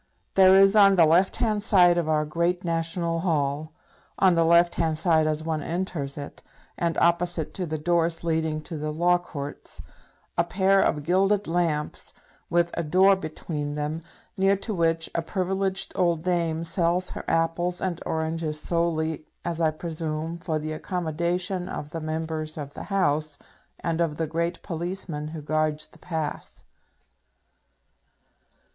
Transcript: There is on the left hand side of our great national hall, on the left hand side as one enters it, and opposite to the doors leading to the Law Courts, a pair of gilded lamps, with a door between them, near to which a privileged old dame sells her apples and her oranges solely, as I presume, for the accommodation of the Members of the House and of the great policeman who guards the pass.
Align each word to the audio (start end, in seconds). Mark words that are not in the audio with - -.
There 0.33 0.55
is 0.55 0.75
on 0.75 0.95
the 0.95 1.05
left 1.05 1.35
hand 1.37 1.61
side 1.61 1.95
of 1.95 2.09
our 2.09 2.25
great 2.25 2.63
national 2.63 3.19
hall, 3.19 3.71
on 4.17 4.33
the 4.33 4.43
left 4.43 4.73
hand 4.73 4.97
side 4.97 5.27
as 5.27 5.43
one 5.43 5.61
enters 5.61 6.17
it, 6.17 6.41
and 6.75 6.97
opposite 6.97 7.53
to 7.53 7.67
the 7.67 7.77
doors 7.77 8.23
leading 8.23 8.61
to 8.61 8.77
the 8.77 8.91
Law 8.91 9.19
Courts, 9.19 9.83
a 10.39 10.43
pair 10.43 10.81
of 10.81 11.03
gilded 11.03 11.47
lamps, 11.47 12.15
with 12.49 12.71
a 12.73 12.81
door 12.81 13.15
between 13.15 13.75
them, 13.75 14.01
near 14.39 14.57
to 14.57 14.73
which 14.73 15.07
a 15.13 15.21
privileged 15.21 15.93
old 15.95 16.23
dame 16.23 16.63
sells 16.63 17.11
her 17.11 17.23
apples 17.27 17.79
and 17.79 17.99
her 17.99 18.07
oranges 18.09 18.59
solely, 18.59 19.27
as 19.45 19.61
I 19.61 19.69
presume, 19.69 20.39
for 20.39 20.57
the 20.57 20.71
accommodation 20.73 21.69
of 21.69 21.91
the 21.91 22.01
Members 22.01 22.57
of 22.57 22.73
the 22.73 22.85
House 22.85 23.37
and 23.81 24.01
of 24.01 24.17
the 24.17 24.25
great 24.25 24.63
policeman 24.63 25.27
who 25.27 25.43
guards 25.43 25.85
the 25.85 25.99
pass. 25.99 26.63